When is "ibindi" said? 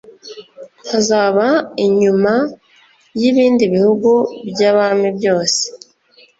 3.29-3.63